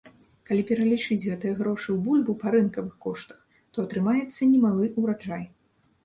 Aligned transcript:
Калі 0.49 0.61
пералічыць 0.69 1.17
гэтыя 1.31 1.57
грошы 1.59 1.83
ў 1.83 1.97
бульбу 2.05 2.33
па 2.43 2.53
рынкавых 2.55 2.95
коштах, 3.07 3.43
то 3.75 3.85
атрымаецца 3.85 4.39
немалы 4.53 4.89
ўраджай. 5.05 5.45